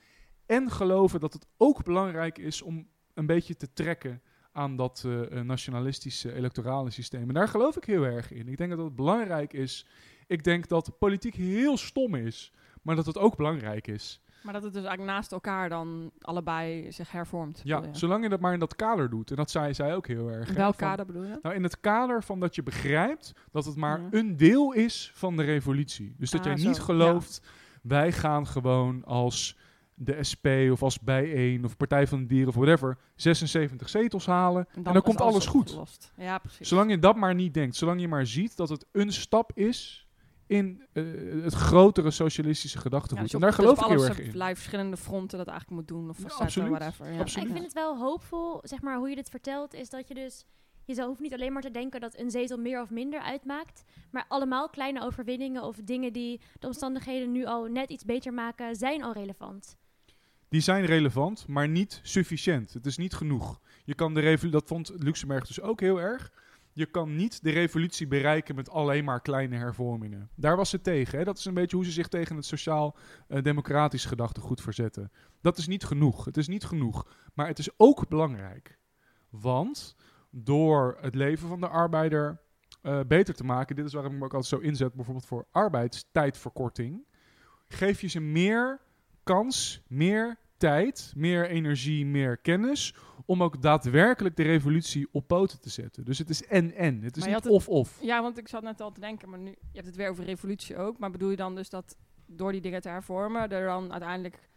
En 0.46 0.72
geloven 0.72 1.20
dat 1.20 1.34
het 1.34 1.46
ook 1.58 1.84
belangrijk 1.84 2.38
is 2.38 2.62
om 2.62 2.88
een 3.14 3.26
beetje 3.26 3.56
te 3.56 3.74
trekken 3.74 4.22
aan 4.52 4.76
dat 4.76 5.04
eh, 5.06 5.38
eh, 5.38 5.46
nationalistische 5.46 6.34
electorale 6.34 6.90
systeem. 6.90 7.28
En 7.28 7.34
daar 7.34 7.48
geloof 7.48 7.78
ik 7.78 7.84
heel 7.84 8.04
erg 8.04 8.32
in. 8.32 8.48
Ik 8.48 8.58
denk 8.58 8.70
dat 8.70 8.80
het 8.80 8.96
belangrijk 8.96 9.54
is. 9.54 9.86
Ik 10.28 10.44
denk 10.44 10.68
dat 10.68 10.98
politiek 11.00 11.36
heel 11.36 11.78
stom 11.78 12.16
is, 12.16 12.52
maar 12.82 12.96
dat 12.96 13.06
het 13.06 13.18
ook 13.18 13.36
belangrijk 13.36 13.88
is. 13.88 14.22
Maar 14.44 14.54
dat 14.54 14.64
het 14.64 14.74
dus 14.74 14.84
eigenlijk 14.84 15.12
naast 15.18 15.32
elkaar 15.32 15.70
dan 15.70 16.12
allebei 16.22 16.92
zich 16.92 17.12
hervormt. 17.12 17.62
Ja, 17.64 17.84
zolang 17.92 18.24
je 18.24 18.30
dat 18.30 18.40
maar 18.40 18.54
in 18.54 18.60
dat 18.60 18.76
kader 18.76 19.10
doet. 19.10 19.30
En 19.30 19.36
dat 19.36 19.52
zei 19.52 19.74
zij 19.74 19.96
ook 19.96 20.08
heel 20.08 20.30
erg. 20.32 20.48
In 20.48 20.54
hè, 20.54 20.60
welk 20.60 20.76
van- 20.76 20.88
kader 20.88 21.06
bedoel 21.06 21.24
je? 21.24 21.40
Nou, 21.42 21.56
in 21.56 21.64
het 21.64 21.80
kader 21.80 22.24
van 22.24 22.40
dat 22.40 22.56
je 22.56 22.64
begrijpt 22.64 23.34
dat 23.52 23.66
het 23.66 23.76
maar 23.76 24.00
Ja. 24.02 24.08
een 24.12 24.38
deel 24.38 24.74
is 24.74 25.12
van 25.14 25.36
de 25.38 25.44
revolutie. 25.44 26.16
Dus 26.18 26.30
dat 26.32 26.40
Ah, 26.40 26.46
jij 26.46 26.58
zo, 26.58 26.68
niet 26.68 26.78
ja. 26.78 26.84
gelooft, 26.84 27.42
wij 27.82 28.12
gaan 28.12 28.48
gewoon 28.48 29.06
als 29.06 29.58
de 30.02 30.24
SP 30.32 30.48
of 30.72 30.84
als 30.84 31.00
Bijeen 31.00 31.66
of 31.66 31.78
Partij 31.78 32.08
van 32.08 32.20
de 32.20 32.26
Dieren 32.26 32.48
of 32.48 32.56
whatever 32.56 32.98
76 33.16 33.90
zetels 33.90 34.26
halen. 34.26 34.68
En 34.74 34.84
dan, 34.84 35.02
komt 35.02 35.22
alles 35.22 35.46
goed. 35.46 35.78
Ja, 36.18 36.38
precies. 36.38 36.68
Zolang 36.68 36.90
je 36.90 37.00
dat 37.00 37.16
maar 37.16 37.36
niet 37.36 37.54
denkt, 37.54 37.76
zolang 37.76 38.02
je 38.02 38.08
maar 38.08 38.26
ziet 38.28 38.58
dat 38.58 38.70
het 38.70 38.86
een 38.92 39.12
stap 39.14 39.52
is 39.56 40.08
in 40.48 40.84
eh, 40.94 41.04
het 41.44 41.54
grotere 41.54 42.12
socialistische 42.12 42.78
Ja, 42.78 42.84
gedachtegoed. 42.84 43.24
dus 43.24 43.34
en 43.34 43.40
daar 43.40 43.50
dus 43.50 43.60
geloof 43.60 43.78
op 43.78 43.84
ik 43.84 43.90
heel 43.98 44.06
erg 44.06 44.18
in. 44.20 44.24
allerlei 44.26 44.56
verschillende 44.56 44.98
fronten 44.98 45.38
dat 45.38 45.48
eigenlijk 45.48 45.80
moet 45.80 45.88
doen. 45.88 46.10
Of 46.10 46.18
Ja, 46.18 46.24
facetten, 46.24 46.46
absoluut. 46.46 46.70
whatever. 46.70 47.14
Ja. 47.14 47.20
Absoluut. 47.20 47.48
Ik 47.48 47.54
vind 47.54 47.66
het 47.66 47.74
wel 47.74 47.98
hoopvol, 47.98 48.60
zeg 48.64 48.82
maar, 48.82 48.98
hoe 48.98 49.10
je 49.10 49.16
dit 49.16 49.30
vertelt, 49.30 49.74
is 49.74 49.90
dat 49.90 50.08
je 50.08 50.14
dus... 50.14 50.46
Je 50.86 50.96
zou- 50.96 51.08
hoeft 51.08 51.20
niet 51.20 51.34
alleen 51.34 51.54
maar 51.54 51.62
te 51.62 51.72
denken 51.72 52.02
dat 52.02 52.18
een 52.20 52.32
zetel 52.32 52.58
meer 52.58 52.82
of 52.82 52.90
minder 52.90 53.20
uitmaakt. 53.22 53.84
Maar 54.12 54.26
allemaal 54.28 54.70
kleine 54.70 55.02
overwinningen 55.04 55.64
of 55.64 55.76
dingen 55.84 56.14
die 56.14 56.42
de 56.60 56.68
omstandigheden 56.68 57.32
nu 57.32 57.46
al 57.46 57.66
net 57.66 57.90
iets 57.90 58.04
beter 58.06 58.34
maken, 58.34 58.76
zijn 58.76 59.04
al 59.04 59.14
relevant. 59.14 59.78
Die 60.50 60.62
zijn 60.62 60.86
relevant, 60.86 61.48
maar 61.48 61.68
niet 61.68 62.00
sufficiënt. 62.04 62.74
Het 62.74 62.86
is 62.86 62.98
niet 62.98 63.14
genoeg. 63.14 63.60
Je 63.84 63.96
kan 63.96 64.14
de 64.14 64.50
dat 64.50 64.68
vond 64.68 64.92
Luxemburg 64.96 65.48
dus 65.48 65.62
ook 65.62 65.80
heel 65.80 66.02
erg. 66.02 66.32
Je 66.74 66.86
kan 66.86 67.16
niet 67.16 67.44
de 67.44 67.50
revolutie 67.50 68.08
bereiken 68.08 68.56
met 68.56 68.70
alleen 68.70 69.04
maar 69.04 69.22
kleine 69.22 69.56
hervormingen. 69.56 70.30
Daar 70.36 70.56
was 70.56 70.70
ze 70.70 70.82
tegen. 70.82 71.18
Hè? 71.18 71.24
Dat 71.24 71.38
is 71.38 71.46
een 71.46 71.54
beetje 71.54 71.76
hoe 71.76 71.86
ze 71.86 71.92
zich 71.92 72.08
tegen 72.08 72.36
het 72.36 72.46
sociaal-democratisch 72.46 74.06
gedachtegoed 74.06 74.62
verzetten. 74.62 75.12
Dat 75.42 75.58
is 75.58 75.68
niet 75.68 75.84
genoeg. 75.84 76.26
Het 76.26 76.38
is 76.38 76.48
niet 76.48 76.64
genoeg. 76.64 77.08
Maar 77.34 77.48
het 77.48 77.60
is 77.60 77.70
ook 77.78 78.08
belangrijk. 78.08 78.80
Want 79.30 79.96
door 80.30 80.98
het 81.02 81.16
leven 81.16 81.48
van 81.48 81.60
de 81.60 81.68
arbeider 81.68 82.42
eh, 82.82 83.00
beter 83.08 83.34
te 83.34 83.44
maken, 83.44 83.76
dit 83.76 83.86
is 83.86 83.94
waarom 83.94 84.12
ik 84.12 84.20
me 84.20 84.26
ook 84.26 84.34
altijd 84.34 84.62
zo 84.62 84.68
inzet, 84.68 84.94
bijvoorbeeld 84.94 85.26
voor 85.26 85.48
arbeidstijdverkorting, 85.52 87.06
geef 87.68 88.02
je 88.02 88.08
ze 88.08 88.20
meer 88.20 88.80
kans, 89.34 89.82
meer 89.88 90.38
tijd, 90.58 91.14
meer 91.16 91.50
energie, 91.50 92.06
meer 92.06 92.38
kennis 92.38 92.96
om 93.26 93.44
ook 93.44 93.62
daadwerkelijk 93.62 94.36
de 94.36 94.44
revolutie 94.44 95.08
op 95.12 95.28
poten 95.28 95.60
te 95.60 95.70
zetten. 95.70 96.06
Dus 96.06 96.18
het 96.18 96.30
is 96.30 96.46
en-en. 96.46 97.02
Het 97.02 97.18
is 97.18 97.26
niet 97.26 97.48
of-of. 97.48 98.00
Ja, 98.02 98.22
want 98.22 98.38
ik 98.38 98.48
zat 98.48 98.64
net 98.64 98.82
al 98.82 98.92
te 98.92 99.00
denken, 99.00 99.30
maar 99.30 99.40
nu, 99.40 99.50
je 99.50 99.56
hebt 99.74 99.86
het 99.86 99.96
weer 99.96 100.10
over 100.10 100.24
revolutie 100.24 100.78
ook. 100.78 100.98
Maar 101.00 101.12
bedoel 101.12 101.30
je 101.30 101.36
dan 101.36 101.56
dus 101.56 101.70
dat 101.70 101.98
door 102.26 102.52
die 102.52 102.62
dingen 102.62 102.82
te 102.82 102.90
hervormen, 102.90 103.50
er 103.52 103.66
dan 103.66 103.92
uiteindelijk 103.92 104.50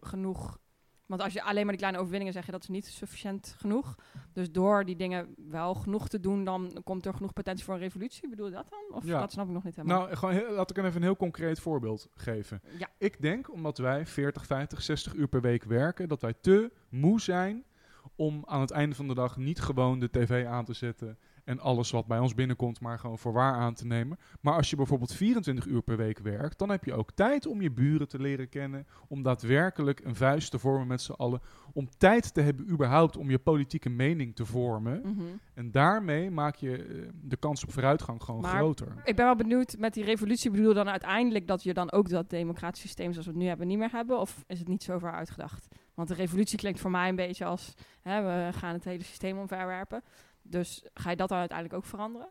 genoeg... 0.00 0.58
Want 1.06 1.20
als 1.22 1.32
je 1.32 1.42
alleen 1.42 1.60
maar 1.62 1.70
die 1.70 1.76
kleine 1.78 1.98
overwinningen 1.98 2.32
zeg 2.34 2.46
je, 2.46 2.52
dat 2.52 2.62
is 2.62 2.68
niet 2.68 2.86
sufficiënt 2.86 3.54
genoeg. 3.58 3.94
Dus 4.32 4.52
door 4.52 4.84
die 4.84 4.96
dingen 4.96 5.34
wel 5.48 5.74
genoeg 5.74 6.08
te 6.08 6.20
doen, 6.20 6.44
dan 6.44 6.80
komt 6.84 7.06
er 7.06 7.14
genoeg 7.14 7.32
potentie 7.32 7.64
voor 7.64 7.74
een 7.74 7.80
revolutie. 7.80 8.28
Bedoel 8.28 8.46
je 8.46 8.52
dat 8.52 8.66
dan? 8.70 8.96
Of 8.96 9.04
Ja. 9.04 9.20
dat 9.20 9.32
snap 9.32 9.46
ik 9.46 9.52
nog 9.52 9.64
niet 9.64 9.76
helemaal. 9.76 9.98
Nou, 10.02 10.16
gewoon 10.16 10.34
heel- 10.34 10.52
laat 10.52 10.70
ik 10.70 10.76
even 10.78 10.96
een 10.96 11.02
heel 11.02 11.16
concreet 11.16 11.60
voorbeeld 11.60 12.08
geven. 12.14 12.60
ja, 12.78 12.88
Ik 12.98 13.20
denk, 13.20 13.52
omdat 13.52 13.78
wij 13.78 14.06
40, 14.06 14.46
50, 14.46 14.82
60 14.82 15.14
uur 15.14 15.28
per 15.28 15.40
week 15.40 15.64
werken, 15.64 16.08
dat 16.08 16.20
wij 16.22 16.34
te 16.40 16.72
moe 16.88 17.20
zijn 17.20 17.64
om 18.16 18.42
aan 18.46 18.60
het 18.60 18.70
einde 18.70 18.94
van 18.94 19.08
de 19.08 19.14
dag 19.14 19.36
niet 19.36 19.60
gewoon 19.60 19.98
de 19.98 20.10
tv 20.10 20.46
aan 20.46 20.64
te 20.64 20.72
zetten 20.72 21.18
en 21.46 21.60
alles 21.60 21.90
wat 21.90 22.06
bij 22.06 22.18
ons 22.18 22.34
binnenkomt 22.34 22.80
maar 22.80 22.98
gewoon 22.98 23.18
voor 23.18 23.32
waar 23.32 23.54
aan 23.54 23.74
te 23.74 23.86
nemen. 23.86 24.18
Maar 24.40 24.54
als 24.54 24.70
je 24.70 24.76
bijvoorbeeld 24.76 25.12
24 25.14 25.66
uur 25.66 25.82
per 25.82 25.96
week 25.96 26.18
werkt, 26.18 26.58
dan 26.58 26.70
heb 26.70 26.84
je 26.84 26.94
ook 26.94 27.12
tijd 27.12 27.46
om 27.46 27.60
je 27.62 27.70
buren 27.70 28.08
te 28.08 28.18
leren 28.20 28.48
kennen, 28.48 28.86
om 29.08 29.22
daadwerkelijk 29.22 30.00
een 30.04 30.14
vuist 30.14 30.50
te 30.50 30.58
vormen 30.58 30.86
met 30.86 31.00
z'n 31.02 31.12
allen, 31.12 31.40
om 31.72 31.88
tijd 31.98 32.34
te 32.34 32.40
hebben 32.40 32.70
überhaupt 32.70 33.16
om 33.16 33.30
je 33.30 33.38
politieke 33.38 33.88
mening 33.90 34.34
te 34.36 34.46
vormen. 34.46 35.00
mhm. 35.04 35.22
En 35.54 35.70
daarmee 35.70 36.30
maak 36.30 36.54
je 36.56 36.76
eh, 36.84 37.08
de 37.22 37.36
kans 37.36 37.64
op 37.64 37.72
vooruitgang 37.72 38.22
gewoon 38.22 38.40
Maar- 38.40 38.54
groter. 38.56 38.92
Ik 39.04 39.16
ben 39.16 39.24
wel 39.24 39.36
benieuwd, 39.36 39.76
met 39.78 39.94
die 39.94 40.04
revolutie 40.04 40.50
bedoel 40.50 40.68
je 40.68 40.74
dan 40.74 40.88
uiteindelijk 40.88 41.46
dat 41.46 41.62
je 41.62 41.74
dan 41.74 41.92
ook 41.92 42.08
dat 42.08 42.30
democratisch 42.30 42.80
systeem 42.80 43.10
zoals 43.12 43.26
we 43.26 43.32
het 43.32 43.40
nu 43.42 43.46
hebben 43.48 43.66
niet 43.66 43.78
meer 43.78 43.90
hebben? 43.92 44.20
Of 44.20 44.44
is 44.46 44.58
het 44.58 44.68
niet 44.68 44.82
zo 44.82 44.98
ver 44.98 45.12
uitgedacht? 45.12 45.66
Want 45.94 46.08
de 46.08 46.14
revolutie 46.14 46.58
klinkt 46.58 46.80
voor 46.80 46.90
mij 46.90 47.08
een 47.08 47.16
beetje 47.16 47.44
als, 47.44 47.74
hè, 48.00 48.22
we 48.22 48.52
gaan 48.58 48.72
het 48.72 48.84
hele 48.84 49.02
systeem 49.02 49.38
omverwerpen. 49.38 50.02
Dus 50.48 50.84
ga 50.94 51.10
je 51.10 51.16
dat 51.16 51.28
dan 51.28 51.38
uiteindelijk 51.38 51.78
ook 51.78 51.84
veranderen? 51.86 52.28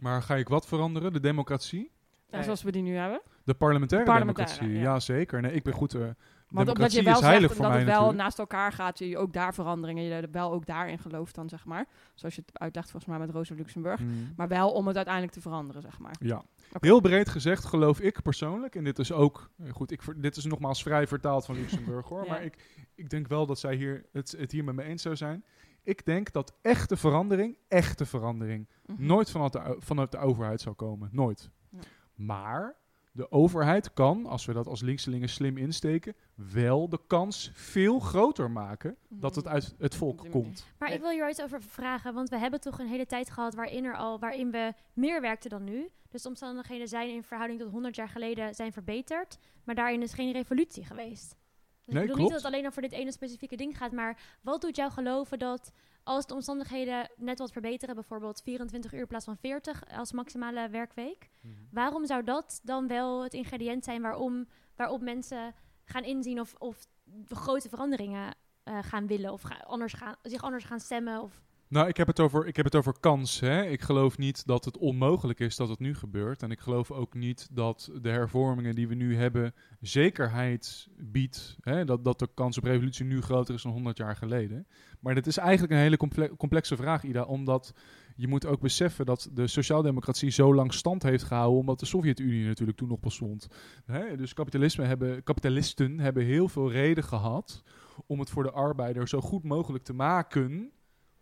Maar 0.00 0.22
ga 0.22 0.36
ik 0.36 0.48
wat 0.48 0.66
veranderen? 0.66 1.12
De 1.12 1.20
democratie? 1.20 1.90
Ja, 2.30 2.42
zoals 2.42 2.62
we 2.62 2.70
die 2.72 2.82
nu 2.82 2.94
hebben? 2.96 3.20
De 3.44 3.54
parlementaire, 3.54 4.06
Parlementaire, 4.10 4.54
democratie, 4.54 4.84
ja. 4.84 4.92
ja. 4.92 5.00
zeker. 5.00 5.40
Nee, 5.40 5.52
ik 5.52 5.62
ben 5.62 5.72
goed. 5.72 5.94
eh 5.94 6.00
Want 6.48 6.68
omdat 6.68 6.92
je 6.92 7.02
wel 7.02 7.14
is 7.14 7.20
heilig 7.20 7.48
zegt 7.50 7.62
dat 7.62 7.72
het 7.72 7.84
wel 7.84 7.92
natuurlijk. 7.92 8.18
naast 8.22 8.38
elkaar 8.38 8.72
gaat, 8.72 8.98
je 8.98 9.18
ook 9.18 9.32
daar 9.32 9.54
veranderingen, 9.54 10.02
je 10.02 10.14
er 10.14 10.30
wel 10.30 10.52
ook 10.52 10.66
daarin 10.66 10.98
gelooft 10.98 11.34
dan, 11.34 11.48
zeg 11.48 11.64
maar. 11.64 11.86
Zoals 12.14 12.34
je 12.34 12.42
het 12.46 12.58
uitlegt 12.58 12.90
volgens 12.90 13.10
mij 13.12 13.20
met 13.20 13.30
Rosa 13.34 13.54
Luxemburg. 13.54 14.00
Mm, 14.00 14.32
Maar 14.36 14.48
wel 14.48 14.70
om 14.72 14.86
het 14.86 14.96
uiteindelijk 14.96 15.34
te 15.34 15.40
veranderen, 15.40 15.82
zeg 15.82 15.98
maar. 15.98 16.14
Ja. 16.20 16.42
Heel 16.80 17.00
breed 17.00 17.28
gezegd 17.28 17.64
geloof 17.64 18.00
ik 18.00 18.22
persoonlijk, 18.22 18.74
en 18.74 18.84
dit 18.84 18.98
is 18.98 19.12
ook, 19.12 19.50
eh, 19.64 19.72
goed, 19.72 19.90
ik, 19.90 20.02
dit 20.16 20.36
is 20.36 20.44
nogmaals 20.44 20.82
vrij 20.82 21.06
vertaald 21.06 21.44
van 21.44 21.54
Luxemburg 21.54 22.08
hoor, 22.08 22.24
Ja. 22.24 22.30
maar 22.30 22.44
ik, 22.44 22.56
ik 22.94 23.10
denk 23.10 23.28
wel 23.28 23.46
dat 23.46 23.58
zij 23.58 23.74
hier 23.74 24.04
het, 24.12 24.34
het 24.38 24.52
hier 24.52 24.64
met 24.64 24.74
me 24.74 24.82
eens 24.82 25.02
zou 25.02 25.16
zijn. 25.16 25.44
Ik 25.82 26.04
denk 26.06 26.32
dat 26.32 26.52
echte 26.62 26.96
verandering, 26.96 27.56
echte 27.68 28.06
verandering, 28.06 28.68
Mhm. 28.86 29.06
nooit 29.06 29.30
vanuit 29.30 29.52
de, 29.52 29.76
vanuit 29.78 30.10
de 30.10 30.18
overheid 30.18 30.60
zou 30.60 30.74
komen. 30.74 31.08
Nooit. 31.12 31.50
Ja. 31.70 31.78
Maar 32.14 32.76
de 33.12 33.30
overheid 33.32 33.92
kan, 33.92 34.26
als 34.26 34.44
we 34.44 34.52
dat 34.52 34.66
als 34.66 34.80
linkselingen 34.80 35.28
slim 35.28 35.56
insteken, 35.56 36.14
wel 36.34 36.88
de 36.88 37.00
kans 37.06 37.50
veel 37.54 37.98
groter 38.00 38.50
maken 38.50 38.96
dat 39.08 39.34
het 39.34 39.46
uit 39.46 39.74
het 39.78 39.94
volk 39.94 40.30
komt. 40.30 40.66
Maar 40.78 40.92
ik 40.92 41.00
wil 41.00 41.10
hier 41.10 41.28
iets 41.30 41.42
over 41.42 41.62
vragen, 41.62 42.14
want 42.14 42.28
we 42.28 42.38
hebben 42.38 42.60
toch 42.60 42.78
een 42.78 42.86
hele 42.88 43.06
tijd 43.06 43.30
gehad 43.30 43.54
waarin, 43.54 43.84
er 43.84 43.96
al, 43.96 44.18
waarin 44.18 44.50
we 44.50 44.72
meer 44.92 45.20
werkten 45.20 45.50
dan 45.50 45.64
nu. 45.64 45.88
Dus 46.08 46.22
de 46.22 46.28
omstandigheden 46.28 46.88
zijn 46.88 47.08
in 47.10 47.22
verhouding 47.22 47.60
tot 47.60 47.70
100 47.70 47.96
jaar 47.96 48.08
geleden 48.08 48.54
zijn 48.54 48.72
verbeterd, 48.72 49.38
maar 49.64 49.74
daarin 49.74 50.02
is 50.02 50.12
geen 50.12 50.32
revolutie 50.32 50.84
geweest. 50.84 51.36
Nee, 51.84 52.02
ik 52.02 52.08
bedoel 52.08 52.16
klopt. 52.16 52.20
niet 52.20 52.30
dat 52.30 52.42
het 52.42 52.52
alleen 52.52 52.66
over 52.66 52.82
dit 52.82 52.92
ene 52.92 53.12
specifieke 53.12 53.56
ding 53.56 53.76
gaat, 53.76 53.92
maar 53.92 54.20
wat 54.42 54.60
doet 54.60 54.76
jou 54.76 54.90
geloven 54.90 55.38
dat 55.38 55.72
als 56.02 56.26
de 56.26 56.34
omstandigheden 56.34 57.10
net 57.16 57.38
wat 57.38 57.52
verbeteren, 57.52 57.94
bijvoorbeeld 57.94 58.42
24 58.42 58.92
uur 58.92 59.00
in 59.00 59.06
plaats 59.06 59.24
van 59.24 59.36
40 59.36 59.82
als 59.96 60.12
maximale 60.12 60.68
werkweek, 60.68 61.30
waarom 61.70 62.06
zou 62.06 62.24
dat 62.24 62.60
dan 62.64 62.86
wel 62.86 63.22
het 63.22 63.34
ingrediënt 63.34 63.84
zijn 63.84 64.02
waarom, 64.02 64.48
waarop 64.76 65.00
mensen 65.00 65.54
gaan 65.84 66.04
inzien 66.04 66.40
of, 66.40 66.54
of 66.58 66.86
grote 67.28 67.68
veranderingen 67.68 68.34
eh, 68.62 68.78
gaan 68.82 69.06
willen 69.06 69.32
of 69.32 69.42
ga- 69.42 69.64
anders 69.66 69.92
gaan, 69.92 70.16
zich 70.22 70.42
anders 70.42 70.64
gaan 70.64 70.80
stemmen? 70.80 71.20
Of... 71.22 71.42
Nou, 71.70 71.88
ik 71.88 71.96
heb 71.96 72.06
het 72.06 72.20
over, 72.20 72.46
ik 72.46 72.56
heb 72.56 72.64
het 72.64 72.74
over 72.74 73.00
kans. 73.00 73.40
Hè? 73.40 73.62
Ik 73.62 73.80
geloof 73.80 74.18
niet 74.18 74.46
dat 74.46 74.64
het 74.64 74.78
onmogelijk 74.78 75.40
is 75.40 75.56
dat 75.56 75.68
het 75.68 75.78
nu 75.78 75.94
gebeurt. 75.94 76.42
En 76.42 76.50
ik 76.50 76.60
geloof 76.60 76.90
ook 76.90 77.14
niet 77.14 77.48
dat 77.52 77.90
de 78.02 78.08
hervormingen 78.08 78.74
die 78.74 78.88
we 78.88 78.94
nu 78.94 79.16
hebben 79.16 79.54
zekerheid 79.80 80.88
biedt. 80.96 81.56
Hè? 81.60 81.84
Dat, 81.84 82.04
dat 82.04 82.18
de 82.18 82.28
kans 82.34 82.58
op 82.58 82.64
revolutie 82.64 83.04
nu 83.04 83.20
groter 83.20 83.54
is 83.54 83.62
dan 83.62 83.72
100 83.72 83.96
jaar 83.98 84.16
geleden. 84.16 84.66
Maar 85.00 85.14
dat 85.14 85.26
is 85.26 85.36
eigenlijk 85.36 85.72
een 85.72 85.78
hele 85.78 85.96
comple- 85.96 86.36
complexe 86.36 86.76
vraag, 86.76 87.04
Ida. 87.04 87.22
Omdat 87.22 87.74
je 88.16 88.28
moet 88.28 88.46
ook 88.46 88.60
beseffen 88.60 89.06
dat 89.06 89.30
de 89.32 89.46
sociaaldemocratie 89.46 90.30
zo 90.30 90.54
lang 90.54 90.74
stand 90.74 91.02
heeft 91.02 91.24
gehouden. 91.24 91.60
Omdat 91.60 91.80
de 91.80 91.86
Sovjet-Unie 91.86 92.46
natuurlijk 92.46 92.78
toen 92.78 92.88
nog 92.88 93.00
bestond. 93.00 93.48
Hè? 93.84 94.16
Dus 94.16 94.34
kapitalisme 94.34 94.84
hebben, 94.84 95.22
kapitalisten 95.22 95.98
hebben 96.00 96.24
heel 96.24 96.48
veel 96.48 96.70
reden 96.70 97.04
gehad 97.04 97.62
om 98.06 98.18
het 98.18 98.30
voor 98.30 98.42
de 98.42 98.52
arbeider 98.52 99.08
zo 99.08 99.20
goed 99.20 99.44
mogelijk 99.44 99.84
te 99.84 99.94
maken 99.94 100.72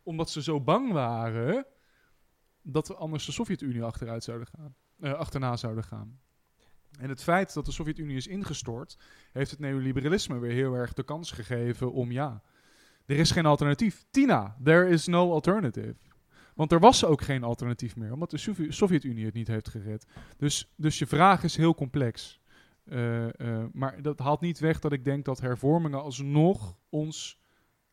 omdat 0.09 0.31
ze 0.31 0.43
zo 0.43 0.61
bang 0.61 0.93
waren 0.93 1.67
dat 2.63 2.89
we 2.89 2.95
anders 2.95 3.27
de 3.27 3.33
Sovjet-Unie 3.33 3.83
achteruit 3.83 4.25
zouden 4.25 4.47
gaan, 4.47 4.75
eh, 5.01 5.13
achterna 5.13 5.57
zouden 5.57 5.85
gaan. 5.85 6.21
En 6.99 7.09
het 7.09 7.23
feit 7.23 7.55
dat 7.55 7.65
de 7.65 7.73
Sovjet-Unie 7.73 8.17
is 8.17 8.27
ingestort, 8.27 8.99
heeft 9.33 9.51
het 9.51 9.61
neoliberalisme 9.61 10.39
weer 10.39 10.53
heel 10.53 10.75
erg 10.75 10.93
de 10.93 11.03
kans 11.03 11.31
gegeven 11.31 11.93
om 11.93 12.11
ja, 12.13 12.43
er 13.07 13.17
is 13.17 13.31
geen 13.31 13.47
alternatief. 13.47 14.05
Tina, 14.11 14.57
there 14.63 14.89
is 14.89 15.07
no 15.07 15.33
alternative. 15.33 15.95
Want 16.55 16.73
er 16.73 16.81
was 16.81 17.05
ook 17.05 17.23
geen 17.23 17.45
alternatief 17.45 17.97
meer, 17.97 18.13
omdat 18.13 18.31
de 18.31 18.39
Sovje- 18.39 18.73
Sovjet-Unie 18.73 19.25
het 19.25 19.35
niet 19.35 19.49
heeft 19.49 19.69
gered. 19.69 20.07
Dus, 20.37 20.73
dus 20.77 20.99
je 20.99 21.07
vraag 21.07 21.43
is 21.43 21.57
heel 21.57 21.75
complex. 21.75 22.41
Eh, 22.85 23.41
eh, 23.41 23.67
maar 23.73 24.03
dat 24.03 24.19
haalt 24.19 24.41
niet 24.41 24.59
weg 24.59 24.81
dat 24.81 24.93
ik 24.93 25.05
denk 25.05 25.25
dat 25.25 25.41
hervormingen 25.41 26.03
alsnog 26.03 26.77
ons 26.89 27.41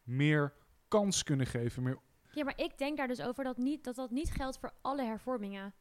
meer 0.03 0.53
kans 0.87 1.23
kunnen 1.23 1.47
geven, 1.47 1.83
meer 1.83 1.99
Ja, 2.35 2.43
maar 2.43 2.59
ik 2.59 2.77
denk 2.77 2.97
daar 2.97 3.07
dus 3.07 3.21
over 3.21 3.43
dat 3.43 3.57
niet, 3.57 3.83
dat, 3.83 3.95
dat 3.95 4.11
niet 4.11 4.31
geldt 4.31 4.57
voor 4.57 4.73
alle 4.81 5.03
hervormingen. 5.03 5.73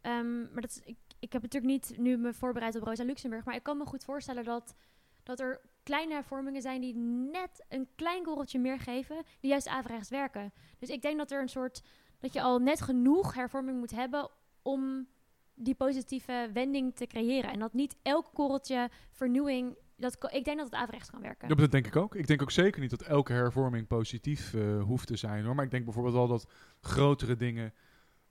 Ehm, 0.00 0.52
maar 0.52 0.60
dat 0.60 0.80
ik, 0.84 0.96
ik 1.18 1.32
heb 1.32 1.42
natuurlijk 1.42 1.72
niet 1.72 1.98
nu 1.98 2.16
me 2.16 2.32
voorbereid 2.32 2.76
op 2.76 2.82
Rosa 2.82 3.04
Luxemburg, 3.04 3.44
maar 3.44 3.54
ik 3.54 3.62
kan 3.62 3.78
me 3.78 3.86
goed 3.86 4.04
voorstellen 4.04 4.44
dat, 4.44 4.74
dat 5.22 5.40
er 5.40 5.60
kleine 5.82 6.12
hervormingen 6.12 6.62
zijn 6.62 6.80
die 6.80 6.94
net 7.32 7.64
een 7.68 7.88
klein 7.94 8.22
korreltje 8.22 8.58
meer 8.58 8.78
geven, 8.78 9.22
die 9.40 9.50
juist 9.50 9.68
averechts 9.68 10.10
werken. 10.10 10.52
Dus 10.78 10.88
ik 10.88 11.02
denk 11.02 11.18
dat 11.18 11.30
er 11.30 11.40
een 11.40 11.48
soort, 11.48 11.82
dat 12.18 12.32
je 12.32 12.42
al 12.42 12.58
net 12.58 12.80
genoeg 12.80 13.34
hervorming 13.34 13.78
moet 13.78 13.90
hebben 13.90 14.30
om 14.62 15.08
die 15.54 15.74
positieve 15.74 16.50
wending 16.52 16.96
te 16.96 17.06
creëren. 17.06 17.52
En 17.52 17.58
dat 17.58 17.72
niet 17.72 17.96
elk 18.02 18.30
korreltje 18.32 18.90
vernieuwing, 19.10 19.76
dat, 19.96 20.16
ik 20.32 20.44
denk 20.44 20.56
dat 20.58 20.66
het 20.66 20.74
averechts 20.74 21.10
kan 21.10 21.20
werken. 21.20 21.48
Ja, 21.48 21.54
dat 21.54 21.70
denk 21.70 21.86
ik 21.86 21.96
ook. 21.96 22.14
Ik 22.14 22.26
denk 22.26 22.42
ook 22.42 22.50
zeker 22.50 22.80
niet 22.80 22.90
dat 22.90 23.02
elke 23.02 23.32
hervorming 23.32 23.86
positief 23.86 24.54
eh, 24.54 24.82
hoeft 24.82 25.06
te 25.06 25.16
zijn 25.16 25.44
hoor. 25.44 25.54
Maar 25.54 25.64
ik 25.64 25.70
denk 25.70 25.84
bijvoorbeeld 25.84 26.14
wel 26.14 26.28
dat 26.28 26.46
grotere 26.80 27.36
dingen. 27.36 27.72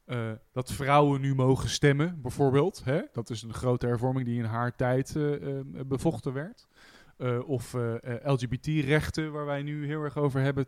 eh, 0.05 0.31
dat 0.51 0.71
vrouwen 0.71 1.21
nu 1.21 1.35
mogen 1.35 1.69
stemmen, 1.69 2.21
bijvoorbeeld. 2.21 2.83
Hè? 2.83 3.01
Dat 3.11 3.29
is 3.29 3.41
een 3.41 3.53
grote 3.53 3.85
hervorming 3.87 4.25
die 4.25 4.37
in 4.37 4.45
haar 4.45 4.75
tijd 4.75 5.15
eh, 5.15 5.33
bevochten 5.85 6.33
werd. 6.33 6.67
Of 7.45 7.73
LGBT-rechten, 8.23 9.31
waar 9.31 9.45
wij 9.45 9.61
nu 9.63 9.85
heel 9.85 10.03
erg 10.03 10.17
over 10.17 10.41
hebben. 10.41 10.65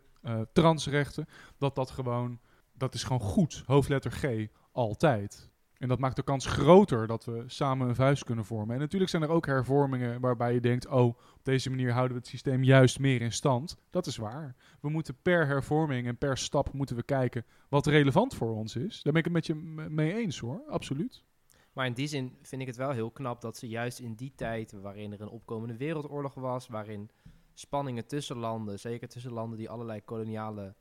transrechten. 0.52 1.26
Dat 1.58 1.74
dat 1.74 1.90
gewoon. 1.90 2.40
Dat 2.72 2.94
is 2.94 3.02
gewoon 3.02 3.20
goed. 3.20 3.62
Hoofdletter 3.66 4.10
G. 4.10 4.46
Altijd. 4.72 5.50
En 5.78 5.88
dat 5.88 5.98
maakt 5.98 6.16
de 6.16 6.22
kans 6.22 6.46
groter 6.46 7.06
dat 7.06 7.24
we 7.24 7.44
samen 7.46 7.88
een 7.88 7.94
vuist 7.94 8.24
kunnen 8.24 8.44
vormen. 8.44 8.74
En 8.74 8.80
natuurlijk 8.80 9.10
zijn 9.10 9.22
er 9.22 9.28
ook 9.28 9.46
hervormingen 9.46 10.20
waarbij 10.20 10.54
je 10.54 10.60
denkt: 10.60 10.86
oh, 10.86 11.04
op 11.06 11.40
deze 11.42 11.70
manier 11.70 11.92
houden 11.92 12.12
we 12.12 12.18
het 12.18 12.30
systeem 12.30 12.64
juist 12.64 12.98
meer 12.98 13.20
in 13.20 13.32
stand. 13.32 13.76
Dat 13.90 14.06
is 14.06 14.16
waar. 14.16 14.54
We 14.80 14.88
moeten 14.88 15.16
per 15.22 15.46
hervorming 15.46 16.06
en 16.06 16.18
per 16.18 16.38
stap 16.38 16.72
moeten 16.72 16.96
we 16.96 17.02
kijken 17.02 17.44
wat 17.68 17.86
relevant 17.86 18.34
voor 18.34 18.54
ons 18.54 18.76
is. 18.76 19.02
Daar 19.02 19.12
ben 19.12 19.22
ik 19.22 19.24
het 19.24 19.34
met 19.34 19.46
je 19.46 19.54
mee 19.88 20.14
eens 20.14 20.38
hoor, 20.38 20.62
absoluut. 20.68 21.24
Maar 21.72 21.86
in 21.86 21.92
die 21.92 22.06
zin 22.06 22.36
vind 22.42 22.60
ik 22.60 22.66
het 22.66 22.76
wel 22.76 22.90
heel 22.90 23.10
knap 23.10 23.40
dat 23.40 23.56
ze 23.56 23.68
juist 23.68 23.98
in 23.98 24.14
die 24.14 24.32
tijd, 24.36 24.72
waarin 24.72 25.12
er 25.12 25.20
een 25.20 25.28
opkomende 25.28 25.76
wereldoorlog 25.76 26.34
was, 26.34 26.68
waarin 26.68 27.10
spanningen 27.54 28.06
tussen 28.06 28.36
landen, 28.36 28.78
zeker 28.78 29.08
tussen 29.08 29.32
landen 29.32 29.58
die 29.58 29.70
allerlei 29.70 30.04
koloniale 30.04 30.74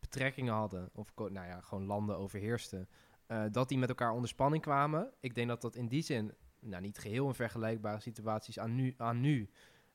betrekkingen 0.00 0.54
hadden, 0.54 0.90
of 0.94 1.12
nou 1.16 1.46
ja, 1.46 1.60
gewoon 1.60 1.84
landen 1.84 2.16
overheersten, 2.16 2.88
eh, 3.32 3.44
dat 3.50 3.68
die 3.68 3.78
met 3.78 3.88
elkaar 3.88 4.12
onder 4.12 4.28
spanning 4.28 4.62
kwamen. 4.62 5.12
Ik 5.20 5.34
denk 5.34 5.48
dat 5.48 5.60
dat 5.60 5.76
in 5.76 5.88
die 5.88 6.02
zin, 6.02 6.34
nou 6.60 6.82
niet 6.82 6.98
geheel 6.98 7.26
in 7.26 7.34
vergelijkbare 7.34 8.00
situaties 8.00 8.58
aan 8.58 8.74
nu, 8.74 8.94
aan 8.96 9.20
nu 9.20 9.50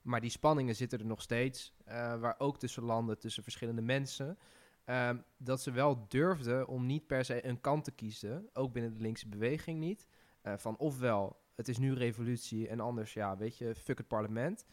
maar 0.08 0.22
die 0.22 0.30
spanningen 0.30 0.76
zitten 0.76 1.00
er 1.00 1.06
nog 1.06 1.22
steeds, 1.22 1.74
eh, 1.86 2.20
waar 2.20 2.36
ook 2.38 2.60
tussen 2.60 2.84
landen, 2.84 3.20
tussen 3.20 3.44
verschillende 3.44 3.82
mensen, 3.82 4.38
ehm, 4.84 5.18
dat 5.38 5.62
ze 5.62 5.72
wel 5.72 6.06
durfden 6.08 6.68
om 6.68 6.86
niet 6.86 7.08
per 7.08 7.26
se 7.26 7.46
een 7.46 7.62
kant 7.62 7.84
te 7.84 7.92
kiezen, 7.92 8.50
ook 8.54 8.74
binnen 8.74 8.94
de 8.94 9.02
linkse 9.02 9.28
beweging 9.28 9.80
niet. 9.80 10.08
Eh, 10.42 10.54
van 10.58 10.78
ofwel, 10.78 11.42
het 11.56 11.68
is 11.68 11.78
nu 11.78 11.94
revolutie 11.94 12.68
en 12.68 12.80
anders, 12.80 13.14
ja, 13.14 13.38
weet 13.38 13.58
je, 13.58 13.76
fuck 13.76 13.98
het 13.98 14.08
parlement. 14.08 14.66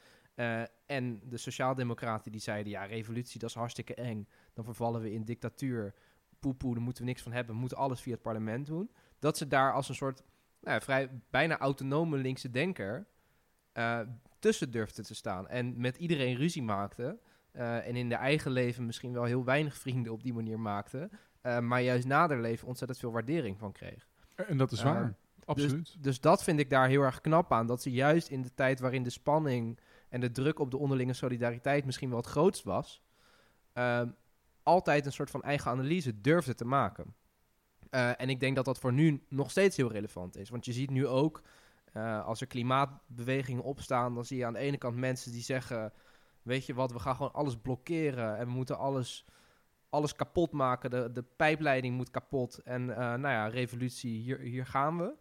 En 0.86 1.20
de 1.24 1.36
sociaaldemocraten 1.36 2.32
die 2.32 2.40
zeiden, 2.40 2.72
ja, 2.72 2.84
revolutie, 2.84 3.40
dat 3.40 3.48
is 3.48 3.54
hartstikke 3.54 3.94
eng. 3.94 4.28
Dan 4.52 4.64
vervallen 4.64 5.00
we 5.00 5.12
in 5.12 5.24
dictatuur. 5.24 5.94
Poepoe, 6.44 6.74
daar 6.74 6.82
moeten 6.82 7.02
we 7.02 7.08
niks 7.08 7.22
van 7.22 7.32
hebben. 7.32 7.54
We 7.54 7.60
moeten 7.60 7.78
alles 7.78 8.00
via 8.00 8.12
het 8.12 8.22
parlement 8.22 8.66
doen. 8.66 8.90
Dat 9.18 9.36
ze 9.38 9.48
daar 9.48 9.72
als 9.72 9.88
een 9.88 9.94
soort, 9.94 10.22
nou, 10.60 10.80
vrij, 10.82 11.10
bijna 11.30 11.58
autonome 11.58 12.16
linkse 12.16 12.50
denker 12.50 13.06
eh, 13.72 14.00
tussen 14.38 14.70
durfden 14.70 15.04
te 15.04 15.14
staan. 15.14 15.48
En 15.48 15.80
met 15.80 15.96
iedereen 15.96 16.36
ruzie 16.36 16.62
maakte. 16.62 17.18
eh, 17.52 17.86
en 17.88 17.96
in 17.96 18.08
de 18.08 18.14
eigen 18.14 18.50
leven 18.50 18.86
misschien 18.86 19.12
wel 19.12 19.24
heel 19.24 19.44
weinig 19.44 19.76
vrienden 19.76 20.12
op 20.12 20.22
die 20.22 20.34
manier 20.34 20.60
maakte. 20.60 21.10
eh, 21.40 21.58
maar 21.58 21.82
juist 21.82 22.06
na 22.06 22.28
haar 22.28 22.40
leven 22.40 22.68
ontzettend 22.68 22.98
veel 23.00 23.12
waardering 23.12 23.58
van 23.58 23.72
kreeg. 23.72 24.06
En 24.34 24.56
dat 24.56 24.72
is 24.72 24.82
waar, 24.82 25.14
absoluut. 25.44 25.96
Dus 26.02 26.20
dat 26.20 26.44
vind 26.44 26.58
ik 26.58 26.70
daar 26.70 26.88
heel 26.88 27.02
erg 27.02 27.20
knap 27.20 27.52
aan. 27.52 27.66
Dat 27.66 27.82
ze 27.82 27.90
juist 27.90 28.28
in 28.28 28.42
de 28.42 28.54
tijd 28.54 28.80
waarin 28.80 29.02
de 29.02 29.10
spanning 29.10 29.78
en 30.08 30.20
de 30.20 30.30
druk 30.30 30.58
op 30.58 30.70
de 30.70 30.76
onderlinge 30.78 31.12
solidariteit 31.12 31.84
misschien 31.84 32.08
wel 32.08 32.18
het 32.18 32.26
grootst 32.26 32.64
was, 32.64 33.02
altijd 34.64 35.06
een 35.06 35.12
soort 35.12 35.30
van 35.30 35.42
eigen 35.42 35.70
analyse 35.70 36.20
durfde 36.20 36.54
te 36.54 36.64
maken. 36.64 37.14
Eh, 37.94 38.20
en 38.20 38.28
ik 38.28 38.40
denk 38.40 38.56
dat 38.56 38.64
dat 38.64 38.78
voor 38.78 38.92
nu 38.92 39.22
nog 39.28 39.50
steeds 39.50 39.76
heel 39.76 39.92
relevant 39.92 40.36
is. 40.36 40.48
Want 40.48 40.64
je 40.64 40.72
ziet 40.72 40.90
nu 40.90 41.06
ook, 41.06 41.42
eh, 41.92 42.24
als 42.24 42.40
er 42.40 42.46
klimaatbewegingen 42.46 43.62
opstaan, 43.62 44.14
dan 44.14 44.24
zie 44.24 44.38
je 44.38 44.46
aan 44.46 44.52
de 44.52 44.58
ene 44.58 44.78
kant 44.78 44.96
mensen 44.96 45.32
die 45.32 45.42
zeggen, 45.42 45.92
weet 46.42 46.66
je 46.66 46.74
wat, 46.74 46.92
we 46.92 46.98
gaan 46.98 47.16
gewoon 47.16 47.32
alles 47.32 47.56
blokkeren 47.56 48.36
en 48.36 48.46
we 48.46 48.52
moeten 48.52 48.78
alles, 48.78 49.24
alles 49.88 50.14
kapot 50.14 50.52
maken. 50.52 50.90
De, 50.90 51.12
de 51.12 51.22
pijpleiding 51.22 51.96
moet 51.96 52.10
kapot 52.10 52.58
en 52.58 52.90
eh, 52.90 52.96
nou 52.96 53.20
ja, 53.20 53.46
revolutie, 53.46 54.20
hier, 54.20 54.38
hier 54.38 54.66
gaan 54.66 54.98
we. 54.98 55.16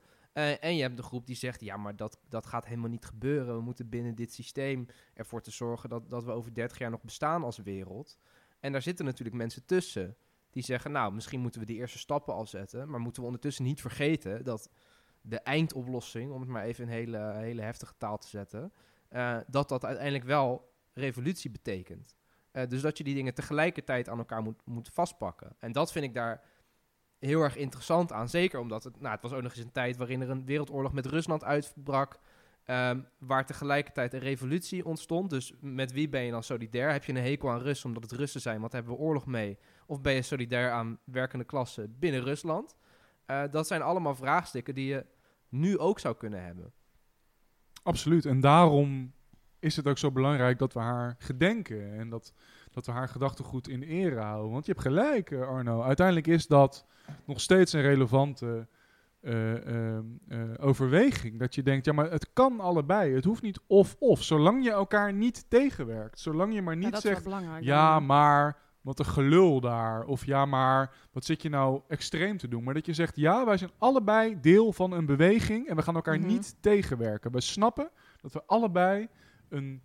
En 0.60 0.76
je 0.76 0.82
hebt 0.82 0.98
de 0.98 1.04
groep 1.04 1.26
die 1.26 1.36
zegt, 1.36 1.62
ja, 1.62 1.78
maar 1.78 1.96
dat, 1.96 2.20
dat 2.30 2.46
gaat 2.46 2.66
helemaal 2.66 2.90
niet 2.90 3.06
gebeuren. 3.06 3.56
We 3.56 3.62
moeten 3.62 3.90
binnen 3.90 4.16
dit 4.16 4.34
systeem 4.34 4.88
ervoor 5.14 5.42
te 5.42 5.52
zorgen 5.52 5.90
dat, 5.90 6.10
dat 6.10 6.24
we 6.24 6.32
over 6.32 6.54
30 6.54 6.78
jaar 6.78 6.90
nog 6.90 7.02
bestaan 7.02 7.44
als 7.44 7.58
wereld. 7.58 8.18
En 8.64 8.72
daar 8.72 8.82
zitten 8.82 9.06
natuurlijk 9.06 9.38
mensen 9.38 9.66
tussen 9.66 10.16
die 10.50 10.64
zeggen, 10.64 10.92
nou, 10.92 11.14
misschien 11.14 11.40
moeten 11.40 11.60
we 11.60 11.66
die 11.66 11.78
eerste 11.78 11.98
stappen 11.98 12.34
al 12.34 12.46
zetten. 12.46 12.90
Maar 12.90 13.00
moeten 13.00 13.22
we 13.22 13.28
ondertussen 13.28 13.64
niet 13.64 13.82
vergeten 13.82 14.44
dat 14.44 14.70
de 15.22 15.40
eindoplossing, 15.40 16.32
om 16.32 16.40
het 16.40 16.50
maar 16.50 16.64
even 16.64 16.84
in 16.84 16.90
hele, 16.90 17.34
hele 17.34 17.62
heftige 17.62 17.94
taal 17.98 18.18
te 18.18 18.28
zetten, 18.28 18.74
eh, 19.10 19.38
dat 19.48 19.70
dat 19.70 19.86
uiteindelijk 19.86 20.26
wel 20.26 20.74
revolutie 20.94 21.52
betekent. 21.52 22.16
Eh, 22.52 22.68
dus 22.68 22.82
dat 22.82 22.98
je 22.98 23.04
die 23.04 23.16
dingen 23.16 23.34
tegelijkertijd 23.34 24.10
aan 24.10 24.18
elkaar 24.18 24.42
moet, 24.42 24.62
moet 24.66 24.90
vastpakken. 24.94 25.56
En 25.60 25.72
dat 25.72 25.92
vind 25.92 26.06
ik 26.06 26.14
daar 26.14 26.44
heel 27.20 27.42
erg 27.42 27.56
interessant 27.56 28.12
aan. 28.12 28.30
Zeker 28.30 28.60
omdat 28.60 28.84
het, 28.84 29.00
nou, 29.00 29.14
het 29.14 29.24
was 29.24 29.34
ook 29.34 29.42
nog 29.42 29.56
eens 29.56 29.66
een 29.66 29.72
tijd 29.72 29.98
waarin 29.98 30.22
er 30.22 30.30
een 30.30 30.46
wereldoorlog 30.46 30.94
met 30.94 31.06
Rusland 31.06 31.44
uitbrak. 31.44 32.20
Ehm, 32.66 33.02
waar 33.18 33.46
tegelijkertijd 33.46 34.14
een 34.14 34.20
revolutie 34.20 34.86
ontstond. 34.86 35.30
Dus 35.30 35.54
met 35.60 35.92
wie 35.92 36.10
ben 36.10 36.24
je 36.24 36.32
dan 36.32 36.44
solidair? 36.44 36.92
Heb 36.92 37.04
je 37.04 37.14
een 37.14 37.24
hekel 37.24 37.50
aan 37.50 37.62
Russen 37.62 37.88
omdat 37.88 38.10
het 38.10 38.20
Russen 38.20 38.42
zijn? 38.42 38.60
Want 38.60 38.72
hebben 38.72 38.94
we 38.94 39.00
oorlog 39.00 39.26
mee? 39.26 39.58
Of 39.86 40.02
ben 40.02 40.14
je 40.14 40.22
solidair 40.22 40.72
aan 40.72 41.00
werkende 41.04 41.46
klassen 41.46 41.96
binnen 42.00 42.24
Rusland? 42.24 42.76
Eh, 43.26 43.44
dat 43.52 43.68
zijn 43.68 43.82
allemaal 43.82 44.16
vraagstukken 44.16 44.76
die 44.76 44.88
je 44.88 45.06
nu 45.50 45.78
ook 45.78 46.00
zou 46.00 46.16
kunnen 46.16 46.44
hebben. 46.44 46.74
Absoluut. 47.84 48.26
En 48.26 48.40
daarom 48.40 49.14
is 49.60 49.76
het 49.76 49.88
ook 49.88 49.98
zo 49.98 50.12
belangrijk 50.12 50.60
dat 50.60 50.74
we 50.74 50.80
haar 50.80 51.16
gedenken. 51.18 51.94
En 51.94 52.10
dat, 52.10 52.34
dat 52.72 52.86
we 52.86 52.92
haar 52.92 53.10
gedachtegoed 53.10 53.68
in 53.68 53.84
ere 53.84 54.20
houden. 54.20 54.52
Want 54.52 54.66
je 54.66 54.72
hebt 54.72 54.84
gelijk, 54.84 55.32
eh, 55.32 55.48
Arno. 55.48 55.82
Uiteindelijk 55.82 56.28
is 56.28 56.48
dat 56.48 56.86
nog 57.26 57.42
steeds 57.42 57.74
een 57.74 57.82
relevante 57.82 58.68
overweging. 60.60 61.40
Dat 61.40 61.56
je 61.56 61.64
denkt, 61.64 61.86
ja, 61.86 61.94
maar 61.94 62.12
het 62.12 62.30
kan 62.34 62.60
allebei. 62.60 63.14
Het 63.16 63.26
hoeft 63.26 63.42
niet 63.42 63.60
of-of. 63.68 64.24
Zolang 64.24 64.64
je 64.64 64.72
elkaar 64.72 65.14
niet 65.14 65.46
tegenwerkt. 65.50 66.20
Zolang 66.20 66.54
je 66.54 66.62
maar 66.62 66.74
Ja, 66.74 66.80
niet 66.80 66.92
wel 66.92 67.02
zegt, 67.02 67.28
ja, 67.60 68.00
maar 68.00 68.58
wat 68.82 69.00
een 69.00 69.06
gelul 69.06 69.60
daar. 69.62 70.06
Of 70.06 70.26
ja, 70.26 70.46
maar 70.46 70.96
wat 71.12 71.26
zit 71.26 71.42
je 71.42 71.50
nou 71.50 71.82
extreem 71.88 72.38
te 72.38 72.48
doen? 72.48 72.64
Maar 72.64 72.74
dat 72.74 72.86
je 72.86 72.94
zegt, 72.94 73.16
ja, 73.16 73.46
wij 73.46 73.58
zijn 73.58 73.72
allebei 73.78 74.40
deel 74.42 74.74
van 74.74 74.92
een 74.92 75.06
beweging 75.06 75.68
en 75.68 75.76
we 75.76 75.82
gaan 75.82 75.96
elkaar 75.96 76.18
Mhm. 76.20 76.28
niet 76.28 76.56
tegenwerken. 76.60 77.32
We 77.32 77.42
snappen 77.42 77.90
dat 78.22 78.34
we 78.34 78.44
allebei 78.46 79.08
een 79.50 79.82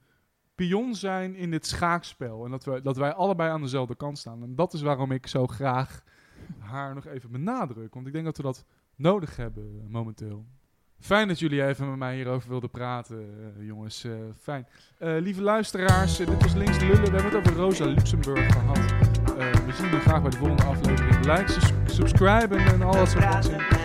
pion 0.54 0.95
zijn 0.95 1.35
in 1.35 1.50
dit 1.50 1.66
schaakspel. 1.66 2.45
En 2.45 2.50
dat, 2.50 2.64
we, 2.64 2.80
dat 2.83 2.97
wij 2.97 3.12
allebei 3.14 3.50
aan 3.50 3.61
dezelfde 3.62 3.95
kant 3.97 4.18
staan. 4.18 4.42
En 4.42 4.54
dat 4.54 4.73
is 4.73 4.83
waarom 4.83 5.12
ik 5.12 5.26
zo 5.26 5.47
graag 5.47 6.02
haar 6.59 6.95
nog 6.95 7.07
even 7.07 7.30
benadruk. 7.30 7.95
Want 7.95 8.07
ik 8.07 8.12
denk 8.12 8.25
dat 8.25 8.37
we 8.37 8.42
dat 8.42 8.64
nodig 8.99 9.37
hebben 9.37 9.87
momenteel. 9.88 10.47
Fijn 11.00 11.28
dat 11.28 11.38
jullie 11.38 11.67
even 11.67 11.88
met 11.88 11.99
mij 11.99 12.14
hierover 12.14 12.49
wilden 12.49 12.71
praten, 12.71 13.19
eh, 13.19 13.67
jongens. 13.67 14.05
Eh, 14.05 14.12
fijn. 14.40 14.67
Eh, 14.99 15.17
lieve 15.21 15.43
luisteraars, 15.43 16.17
dit 16.17 16.43
was 16.43 16.55
Links 16.55 16.78
Lullen. 16.81 17.02
We 17.02 17.11
hebben 17.11 17.25
het 17.25 17.35
over 17.35 17.52
Rosa 17.52 17.85
Luxemburg 17.85 18.52
gehad. 18.52 18.78
we 19.67 19.73
zien 19.75 19.85
jullie 19.85 20.00
graag 20.00 20.23
bij 20.23 20.31
de 20.31 20.37
volgende 20.37 20.62
aflevering. 20.62 21.25
Like, 21.25 21.52
subscribe 21.87 22.57
en, 22.57 22.83
al 22.83 22.97
alles 22.97 23.14
wat. 23.14 23.43
dingen. 23.43 23.78